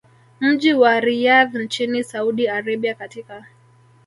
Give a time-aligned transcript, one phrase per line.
[0.39, 3.45] mji wa Riyadh nchini Saudi Arabia katika